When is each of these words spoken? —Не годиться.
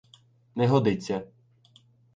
—Не 0.57 0.65
годиться. 0.71 1.17